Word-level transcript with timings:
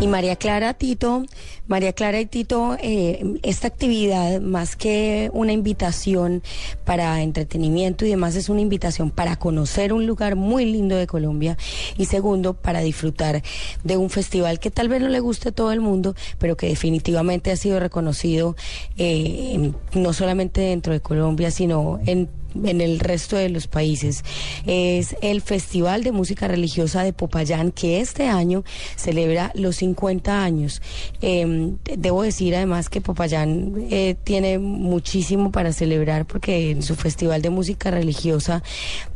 Y 0.00 0.06
María 0.06 0.36
Clara, 0.36 0.72
Tito, 0.72 1.24
María 1.66 1.92
Clara 1.92 2.18
y 2.20 2.24
Tito, 2.24 2.74
eh, 2.80 3.38
esta 3.42 3.68
actividad, 3.68 4.40
más 4.40 4.74
que 4.74 5.30
una 5.34 5.52
invitación 5.52 6.42
para 6.86 7.20
entretenimiento 7.20 8.06
y 8.06 8.08
demás, 8.08 8.34
es 8.34 8.48
una 8.48 8.62
invitación 8.62 9.10
para 9.10 9.36
conocer 9.36 9.92
un 9.92 10.06
lugar 10.06 10.36
muy 10.36 10.64
lindo 10.64 10.96
de 10.96 11.06
Colombia 11.06 11.58
y 11.98 12.06
segundo, 12.06 12.54
para 12.54 12.80
disfrutar 12.80 13.42
de 13.84 13.96
un 13.98 14.08
festival 14.08 14.58
que 14.58 14.70
tal 14.70 14.88
vez 14.88 15.02
no 15.02 15.08
le 15.08 15.20
guste 15.20 15.50
a 15.50 15.52
todo 15.52 15.70
el 15.70 15.80
mundo, 15.80 16.14
pero 16.38 16.56
que 16.56 16.68
definitivamente 16.68 17.52
ha 17.52 17.56
sido 17.56 17.78
reconocido 17.78 18.56
eh, 18.96 19.70
no 19.92 20.12
solamente 20.14 20.62
dentro 20.62 20.94
de 20.94 21.00
Colombia, 21.00 21.50
sino 21.50 22.00
en 22.06 22.39
en 22.54 22.80
el 22.80 23.00
resto 23.00 23.36
de 23.36 23.48
los 23.48 23.66
países. 23.66 24.24
Es 24.66 25.16
el 25.22 25.40
Festival 25.40 26.02
de 26.02 26.12
Música 26.12 26.48
Religiosa 26.48 27.02
de 27.02 27.12
Popayán, 27.12 27.72
que 27.72 28.00
este 28.00 28.28
año 28.28 28.64
celebra 28.96 29.52
los 29.54 29.76
50 29.76 30.42
años. 30.42 30.82
Eh, 31.20 31.72
debo 31.96 32.22
decir 32.22 32.54
además 32.54 32.88
que 32.88 33.00
Popayán 33.00 33.74
eh, 33.90 34.16
tiene 34.24 34.58
muchísimo 34.58 35.50
para 35.52 35.72
celebrar 35.72 36.26
porque 36.26 36.70
en 36.70 36.82
su 36.82 36.94
Festival 36.96 37.42
de 37.42 37.50
Música 37.50 37.90
Religiosa 37.90 38.62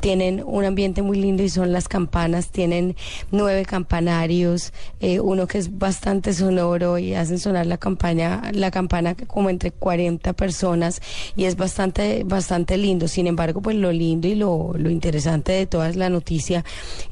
tienen 0.00 0.42
un 0.44 0.64
ambiente 0.64 1.02
muy 1.02 1.18
lindo 1.18 1.42
y 1.42 1.48
son 1.48 1.72
las 1.72 1.88
campanas, 1.88 2.48
tienen 2.48 2.96
nueve 3.30 3.64
campanarios, 3.64 4.72
eh, 5.00 5.20
uno 5.20 5.46
que 5.46 5.58
es 5.58 5.78
bastante 5.78 6.32
sonoro 6.32 6.98
y 6.98 7.14
hacen 7.14 7.38
sonar 7.38 7.66
la 7.66 7.78
campaña, 7.78 8.50
la 8.52 8.70
campana 8.70 9.14
como 9.14 9.50
entre 9.50 9.70
40 9.70 10.32
personas 10.34 11.00
y 11.36 11.44
es 11.44 11.56
bastante, 11.56 12.24
bastante 12.24 12.76
lindo. 12.76 13.08
Sin 13.08 13.23
embargo, 13.26 13.60
pues 13.60 13.76
lo 13.76 13.92
lindo 13.92 14.28
y 14.28 14.34
lo, 14.34 14.72
lo 14.76 14.90
interesante 14.90 15.52
de 15.52 15.66
toda 15.66 15.90
la 15.92 16.08
noticia 16.08 16.64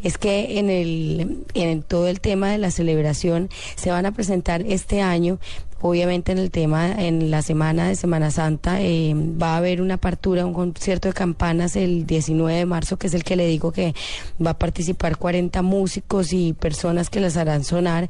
es 0.03 0.19
que 0.19 0.59
en 0.59 0.71
el, 0.71 1.45
en 1.55 1.83
todo 1.83 2.09
el 2.09 2.21
tema 2.21 2.51
de 2.51 2.59
la 2.59 2.71
celebración 2.71 3.49
se 3.77 3.91
van 3.91 4.07
a 4.07 4.13
presentar 4.13 4.63
este 4.67 5.01
año 5.01 5.39
Obviamente 5.85 6.31
en 6.31 6.39
el 6.39 6.53
tema, 6.53 6.93
en 6.93 7.33
la 7.33 7.43
semana 7.43 7.89
de 7.89 7.97
Semana 7.97 8.31
Santa, 8.31 8.81
eh, 8.81 9.15
va 9.17 9.55
a 9.55 9.57
haber 9.57 9.83
una 9.83 9.95
apertura, 9.95 10.47
un 10.47 10.55
concierto 10.55 11.09
de 11.09 11.15
campanas 11.15 11.75
el 11.75 12.07
19 12.07 12.57
de 12.57 12.67
marzo, 12.67 12.99
que 12.99 13.09
es 13.09 13.15
el 13.15 13.25
que 13.25 13.35
le 13.35 13.49
digo 13.49 13.73
que 13.73 13.93
va 14.45 14.53
a 14.53 14.59
participar 14.59 15.17
40 15.17 15.61
músicos 15.63 16.33
y 16.33 16.53
personas 16.53 17.11
que 17.11 17.19
las 17.19 17.37
harán 17.37 17.65
sonar, 17.65 18.09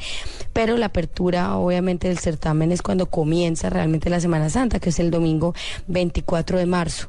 pero 0.53 0.77
la 0.77 0.87
apertura 0.87 1.57
obviamente 1.57 2.09
del 2.09 2.19
certamen 2.19 2.73
es 2.73 2.83
cuando 2.83 3.07
comienza 3.07 3.71
realmente 3.71 4.11
la 4.11 4.21
Semana 4.21 4.51
Santa, 4.51 4.79
que 4.79 4.91
es 4.91 5.01
el 5.01 5.11
domingo 5.11 5.55
24 5.87 6.59
de 6.59 6.67
marzo. 6.67 7.09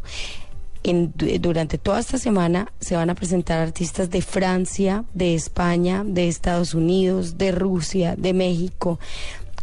En, 0.84 1.14
durante 1.39 1.78
toda 1.78 2.00
esta 2.00 2.17
semana 2.17 2.72
se 2.80 2.95
van 2.95 3.09
a 3.09 3.16
presentar 3.16 3.59
artistas 3.59 4.09
de 4.09 4.22
Francia, 4.22 5.06
de 5.14 5.34
España, 5.34 6.03
de 6.06 6.28
Estados 6.28 6.73
Unidos, 6.73 7.38
de 7.38 7.52
Rusia, 7.52 8.16
de 8.17 8.34
México, 8.34 9.00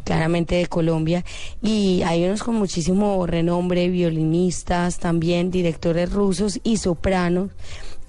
claramente 0.05 0.55
de 0.55 0.67
Colombia, 0.67 1.25
y 1.63 2.03
hay 2.07 2.25
unos 2.25 2.43
con 2.43 2.57
muchísimo 2.57 3.27
renombre, 3.27 3.89
violinistas, 3.89 4.99
también 4.99 5.51
directores 5.51 6.11
rusos 6.11 6.59
y 6.65 6.79
sopranos. 6.79 7.51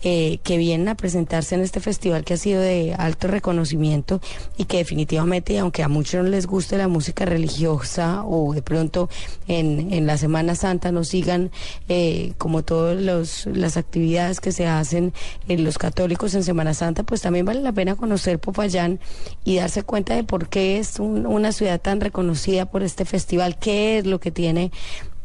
Eh, 0.04 0.40
que 0.44 0.58
vienen 0.58 0.88
a 0.88 0.96
presentarse 0.96 1.54
en 1.54 1.62
este 1.62 1.80
festival 1.80 2.24
que 2.24 2.34
ha 2.34 2.38
sido 2.38 2.60
de 2.60 2.96
alto 2.98 3.28
reconocimiento 3.28 4.20
y 4.58 4.66
que 4.66 4.78
definitivamente, 4.78 5.60
aunque 5.60 5.84
a 5.84 5.88
muchos 5.90 6.24
no 6.24 6.30
les 6.30 6.48
guste 6.48 6.76
la 6.76 6.88
música 6.88 7.24
religiosa 7.24 8.24
o 8.26 8.52
de 8.52 8.64
pronto 8.64 9.10
en, 9.48 9.94
en 9.94 10.08
la 10.08 10.18
Semana 10.18 10.56
Santa 10.56 10.92
no 10.92 11.04
sigan 11.04 11.52
eh, 11.88 12.34
como 12.40 12.64
todas 12.64 13.46
las 13.46 13.78
actividades 13.78 14.40
que 14.40 14.52
se 14.52 14.66
hacen 14.66 15.14
en 15.48 15.64
los 15.64 15.78
católicos 15.78 16.34
en 16.34 16.44
Semana 16.44 16.74
Santa, 16.74 17.04
pues 17.04 17.22
también 17.22 17.46
vale 17.46 17.62
la 17.62 17.72
pena 17.72 17.96
conocer 17.96 18.40
Popayán 18.40 19.00
y 19.44 19.58
darse 19.58 19.84
cuenta 19.84 20.16
de 20.16 20.24
por 20.24 20.50
qué 20.50 20.80
es 20.80 21.00
una 21.00 21.52
ciudad 21.52 21.80
tan 21.80 22.02
reconocida 22.02 22.66
por 22.66 22.82
este 22.82 23.06
festival, 23.06 23.60
qué 23.60 24.00
es 24.00 24.08
lo 24.08 24.20
que 24.20 24.32
tiene 24.32 24.72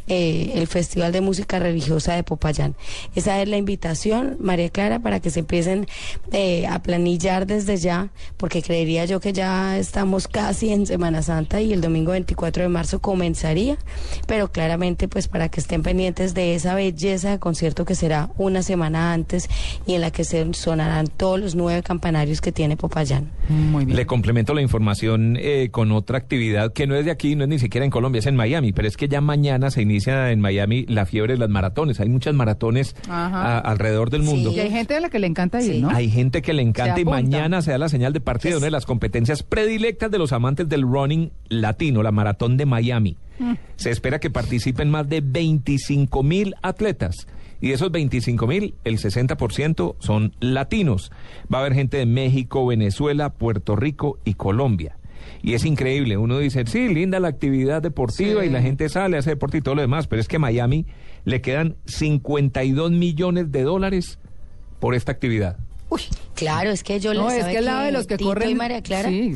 eh, 0.08 0.52
el 0.54 0.66
Festival 0.66 1.12
de 1.12 1.20
Música 1.20 1.58
Religiosa 1.58 2.14
de 2.14 2.22
Popayán. 2.22 2.76
Esa 3.14 3.42
es 3.42 3.48
la 3.48 3.56
invitación, 3.56 4.36
María 4.40 4.68
Clara, 4.70 5.00
para 5.00 5.20
que 5.20 5.30
se 5.30 5.40
empiecen 5.40 5.86
eh, 6.32 6.66
a 6.66 6.80
planillar 6.82 7.46
desde 7.46 7.76
ya, 7.76 8.10
porque 8.36 8.62
creería 8.62 9.04
yo 9.04 9.20
que 9.20 9.32
ya 9.32 9.78
estamos 9.78 10.28
casi 10.28 10.72
en 10.72 10.86
Semana 10.86 11.22
Santa 11.22 11.60
y 11.60 11.72
el 11.72 11.80
domingo 11.80 12.12
24 12.12 12.62
de 12.62 12.68
marzo 12.68 13.00
comenzaría, 13.00 13.78
pero 14.28 14.52
claramente 14.52 15.08
pues 15.08 15.26
para 15.26 15.48
que 15.48 15.60
estén 15.60 15.82
pendientes 15.82 16.34
de 16.34 16.54
esa 16.54 16.74
belleza 16.74 17.30
de 17.30 17.38
concierto 17.38 17.84
que 17.84 17.94
será 17.94 18.30
una 18.38 18.62
semana 18.62 19.12
antes 19.12 19.48
y 19.86 19.94
en 19.94 20.00
la 20.00 20.10
que 20.10 20.22
se 20.22 20.46
sonarán 20.54 21.08
todos 21.08 21.40
los 21.40 21.54
nueve 21.54 21.82
campanarios 21.82 22.40
que 22.40 22.52
tiene 22.52 22.76
Popayán. 22.76 23.30
Muy 23.48 23.84
bien. 23.84 23.96
Le 23.96 24.06
complemento 24.06 24.54
la 24.54 24.62
información 24.62 25.36
eh, 25.40 25.68
con 25.70 25.90
otra 25.90 26.18
actividad 26.18 26.72
que 26.72 26.86
no 26.86 26.94
es 26.94 27.04
de 27.04 27.10
aquí, 27.10 27.34
no 27.34 27.44
es 27.44 27.50
ni 27.50 27.58
siquiera 27.58 27.84
en 27.84 27.90
Colombia, 27.90 28.20
es 28.20 28.26
en 28.26 28.36
Miami, 28.36 28.72
pero 28.72 28.86
es 28.86 28.96
que 28.96 29.08
ya 29.08 29.20
mañana 29.20 29.70
se 29.70 29.82
inicia 29.82 29.95
inicia 29.96 30.30
en 30.30 30.40
Miami 30.40 30.84
la 30.88 31.06
fiebre 31.06 31.34
de 31.34 31.38
las 31.38 31.48
maratones. 31.48 32.00
Hay 32.00 32.08
muchas 32.08 32.34
maratones 32.34 32.94
alrededor 33.08 34.10
del 34.10 34.22
mundo. 34.22 34.52
Y 34.52 34.60
hay 34.60 34.70
gente 34.70 34.96
a 34.96 35.00
la 35.00 35.10
que 35.10 35.18
le 35.18 35.26
encanta 35.26 35.62
ir, 35.62 35.82
¿no? 35.82 35.90
Hay 35.90 36.10
gente 36.10 36.42
que 36.42 36.52
le 36.52 36.62
encanta 36.62 37.00
y 37.00 37.04
mañana 37.04 37.62
se 37.62 37.72
da 37.72 37.78
la 37.78 37.88
señal 37.88 38.12
de 38.12 38.20
partido, 38.20 38.58
una 38.58 38.66
de 38.66 38.70
las 38.70 38.86
competencias 38.86 39.42
predilectas 39.42 40.10
de 40.10 40.18
los 40.18 40.32
amantes 40.32 40.68
del 40.68 40.82
running 40.82 41.32
latino, 41.48 42.02
la 42.02 42.12
maratón 42.12 42.56
de 42.56 42.66
Miami. 42.66 43.16
Mm. 43.38 43.54
Se 43.76 43.90
espera 43.90 44.18
que 44.18 44.30
participen 44.30 44.90
más 44.90 45.08
de 45.08 45.20
25 45.20 46.22
mil 46.22 46.54
atletas. 46.62 47.26
Y 47.60 47.68
de 47.68 47.74
esos 47.74 47.90
25 47.90 48.46
mil, 48.46 48.74
el 48.84 48.98
60% 48.98 49.96
son 49.98 50.34
latinos. 50.40 51.10
Va 51.52 51.58
a 51.58 51.60
haber 51.62 51.74
gente 51.74 51.96
de 51.96 52.06
México, 52.06 52.66
Venezuela, 52.66 53.30
Puerto 53.30 53.76
Rico 53.76 54.18
y 54.24 54.34
Colombia. 54.34 54.98
Y 55.42 55.54
es 55.54 55.64
increíble, 55.64 56.16
uno 56.16 56.38
dice, 56.38 56.64
sí, 56.66 56.88
linda 56.88 57.20
la 57.20 57.28
actividad 57.28 57.82
deportiva 57.82 58.44
y 58.44 58.50
la 58.50 58.62
gente 58.62 58.88
sale, 58.88 59.16
hace 59.16 59.30
deporte 59.30 59.58
y 59.58 59.60
todo 59.60 59.74
lo 59.74 59.82
demás, 59.82 60.06
pero 60.06 60.20
es 60.20 60.28
que 60.28 60.36
a 60.36 60.40
Miami 60.40 60.86
le 61.24 61.40
quedan 61.40 61.76
52 61.86 62.90
millones 62.90 63.52
de 63.52 63.62
dólares 63.62 64.18
por 64.80 64.94
esta 64.94 65.12
actividad. 65.12 65.56
Uy, 65.88 66.02
claro, 66.36 66.70
es 66.70 66.84
que 66.84 67.00
yo 67.00 67.12
no, 67.14 67.30
es 67.30 67.44
que 67.44 67.58
al 67.58 67.64
lado 67.64 67.82
de 67.82 67.92
los 67.92 68.06
que 68.06 68.16
corren 68.16 68.56
María 68.56 68.82
Clara. 68.82 69.08
Sí, 69.08 69.34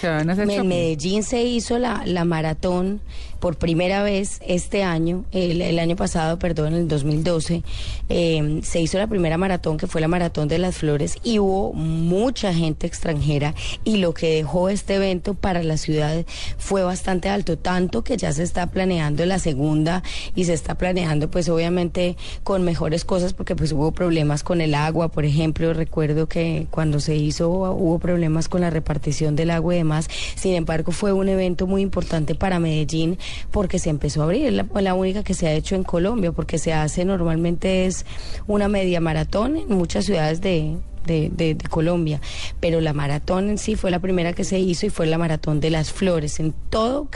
se 0.00 0.08
van 0.08 0.30
a 0.30 0.32
hacer 0.32 0.50
en 0.50 0.68
Medellín 0.68 1.22
se 1.22 1.42
hizo 1.42 1.78
la, 1.78 2.02
la 2.06 2.24
maratón 2.24 3.02
por 3.40 3.56
primera 3.56 4.02
vez 4.02 4.38
este 4.46 4.84
año, 4.84 5.24
el, 5.32 5.78
año 5.78 5.96
pasado, 5.96 6.38
perdón, 6.38 6.74
en 6.74 6.80
el 6.80 6.88
2012, 6.88 7.62
em, 8.10 8.62
se 8.62 8.80
hizo 8.80 8.98
la 8.98 9.06
primera 9.06 9.38
maratón 9.38 9.78
que 9.78 9.86
fue 9.86 10.02
la 10.02 10.08
Maratón 10.08 10.46
de 10.46 10.58
las 10.58 10.76
Flores 10.76 11.16
y 11.24 11.38
hubo 11.38 11.72
mucha 11.72 12.52
gente 12.52 12.86
extranjera 12.86 13.54
y 13.82 13.96
lo 13.96 14.12
que 14.12 14.34
dejó 14.34 14.68
este 14.68 14.96
evento 14.96 15.34
para 15.34 15.62
la 15.62 15.78
ciudad 15.78 16.24
fue 16.58 16.82
bastante 16.82 17.30
alto, 17.30 17.56
tanto 17.56 18.04
que 18.04 18.18
ya 18.18 18.30
se 18.32 18.42
está 18.42 18.66
planeando 18.66 19.24
la 19.24 19.38
segunda 19.38 20.02
y 20.34 20.44
se 20.44 20.52
está 20.52 20.76
planeando 20.76 21.30
pues 21.30 21.48
obviamente 21.48 22.16
con 22.44 22.62
mejores 22.62 23.06
cosas 23.06 23.32
porque 23.32 23.56
pues 23.56 23.72
hubo 23.72 23.92
problemas 23.92 24.42
con 24.42 24.60
el 24.60 24.74
agua, 24.74 25.08
por 25.08 25.24
ejemplo, 25.24 25.72
recuerdo 25.72 26.19
que 26.28 26.66
cuando 26.70 27.00
se 27.00 27.14
hizo 27.16 27.50
hubo 27.50 27.98
problemas 27.98 28.48
con 28.48 28.60
la 28.60 28.70
repartición 28.70 29.36
del 29.36 29.50
agua 29.50 29.74
y 29.74 29.78
demás, 29.78 30.08
sin 30.36 30.54
embargo 30.54 30.92
fue 30.92 31.12
un 31.12 31.28
evento 31.28 31.66
muy 31.66 31.82
importante 31.82 32.34
para 32.34 32.58
Medellín 32.58 33.18
porque 33.50 33.78
se 33.78 33.90
empezó 33.90 34.22
a 34.22 34.24
abrir, 34.24 34.46
es 34.46 34.82
la, 34.82 34.94
única 34.94 35.22
que 35.22 35.34
se 35.34 35.46
ha 35.46 35.52
hecho 35.52 35.74
en 35.74 35.84
Colombia, 35.84 36.32
porque 36.32 36.58
se 36.58 36.72
hace 36.72 37.04
normalmente 37.04 37.86
es 37.86 38.04
una 38.46 38.68
media 38.68 39.00
maratón 39.00 39.56
en 39.56 39.68
muchas 39.68 40.04
ciudades 40.04 40.40
de, 40.40 40.76
de, 41.06 41.56
Colombia, 41.68 42.20
pero 42.60 42.80
la 42.80 42.92
maratón 42.92 43.50
en 43.50 43.58
sí 43.58 43.76
fue 43.76 43.90
la 43.90 43.98
primera 43.98 44.32
que 44.32 44.44
se 44.44 44.58
hizo 44.58 44.86
y 44.86 44.90
fue 44.90 45.06
la 45.06 45.18
maratón 45.18 45.60
de 45.60 45.70
las 45.70 45.92
flores. 45.92 46.40
En 46.40 46.54
todo, 46.70 47.08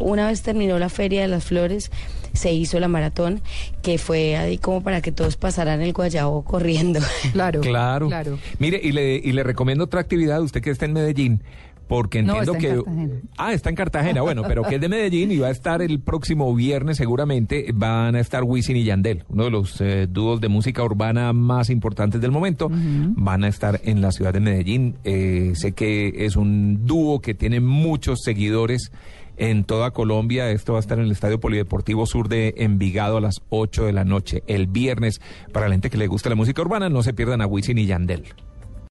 una 0.00 0.26
vez 0.26 0.42
terminó 0.42 0.78
la 0.78 0.88
feria 0.88 1.22
de 1.22 1.28
las 1.28 1.44
flores, 1.44 1.90
se 2.32 2.52
hizo 2.52 2.80
la 2.80 2.88
maratón, 2.88 3.42
que 3.82 3.98
fue 3.98 4.36
ahí 4.36 4.58
como 4.58 4.82
para 4.82 5.00
que 5.00 5.12
todos 5.12 5.36
pasaran 5.36 5.80
el 5.82 5.92
guayabo 5.92 6.42
corriendo. 6.42 7.00
Claro, 7.32 7.60
claro. 7.60 8.08
claro. 8.08 8.38
Mire, 8.58 8.80
y 8.82 8.92
le, 8.92 9.16
y 9.16 9.32
le 9.32 9.42
recomiendo 9.42 9.84
otra 9.84 10.00
actividad, 10.00 10.42
usted 10.42 10.60
que 10.60 10.70
está 10.70 10.84
en 10.84 10.92
Medellín 10.92 11.42
porque 11.92 12.22
No, 12.22 12.38
entiendo 12.38 12.52
está 12.54 12.66
en 12.66 12.74
que... 12.74 12.84
Cartagena. 12.84 13.20
Ah, 13.36 13.52
está 13.52 13.68
en 13.68 13.76
Cartagena, 13.76 14.22
bueno, 14.22 14.42
pero 14.48 14.62
que 14.62 14.76
es 14.76 14.80
de 14.80 14.88
Medellín 14.88 15.30
y 15.30 15.36
va 15.36 15.48
a 15.48 15.50
estar 15.50 15.82
el 15.82 16.00
próximo 16.00 16.54
viernes 16.54 16.96
seguramente, 16.96 17.66
van 17.74 18.14
a 18.14 18.20
estar 18.20 18.44
Wisin 18.44 18.78
y 18.78 18.84
Yandel, 18.84 19.24
uno 19.28 19.44
de 19.44 19.50
los 19.50 19.78
eh, 19.82 20.06
dúos 20.08 20.40
de 20.40 20.48
música 20.48 20.82
urbana 20.82 21.34
más 21.34 21.68
importantes 21.68 22.18
del 22.22 22.30
momento, 22.30 22.70
van 22.70 23.44
a 23.44 23.48
estar 23.48 23.78
en 23.84 24.00
la 24.00 24.10
ciudad 24.10 24.32
de 24.32 24.40
Medellín. 24.40 24.96
Eh, 25.04 25.52
sé 25.54 25.72
que 25.72 26.24
es 26.24 26.36
un 26.36 26.86
dúo 26.86 27.20
que 27.20 27.34
tiene 27.34 27.60
muchos 27.60 28.20
seguidores 28.24 28.90
en 29.36 29.64
toda 29.64 29.90
Colombia. 29.90 30.50
Esto 30.50 30.72
va 30.72 30.78
a 30.78 30.80
estar 30.80 30.98
en 30.98 31.04
el 31.04 31.12
Estadio 31.12 31.40
Polideportivo 31.40 32.06
Sur 32.06 32.30
de 32.30 32.54
Envigado 32.56 33.18
a 33.18 33.20
las 33.20 33.42
8 33.50 33.84
de 33.84 33.92
la 33.92 34.04
noche, 34.04 34.42
el 34.46 34.66
viernes. 34.66 35.20
Para 35.52 35.68
la 35.68 35.74
gente 35.74 35.90
que 35.90 35.98
le 35.98 36.06
gusta 36.06 36.30
la 36.30 36.36
música 36.36 36.62
urbana, 36.62 36.88
no 36.88 37.02
se 37.02 37.12
pierdan 37.12 37.42
a 37.42 37.46
Wisin 37.46 37.76
y 37.76 37.84
Yandel. 37.84 38.24